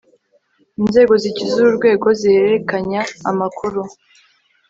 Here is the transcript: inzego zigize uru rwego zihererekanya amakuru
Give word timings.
inzego 0.81 1.13
zigize 1.21 1.53
uru 1.57 1.71
rwego 1.77 2.07
zihererekanya 2.19 3.01
amakuru 3.29 3.81